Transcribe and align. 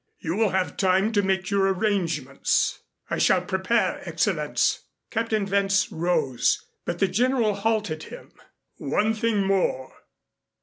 "You 0.17 0.35
will 0.35 0.49
have 0.49 0.77
time 0.77 1.11
to 1.11 1.21
make 1.21 1.51
your 1.51 1.71
arrangements." 1.71 2.79
"I 3.11 3.19
shall 3.19 3.43
prepare, 3.43 4.01
Excellenz." 4.03 4.79
Captain 5.11 5.45
Wentz 5.45 5.91
rose, 5.91 6.65
but 6.85 6.97
the 6.97 7.07
General 7.07 7.53
halted 7.53 8.01
him. 8.05 8.31
"One 8.79 9.13
thing 9.13 9.45
more. 9.45 9.93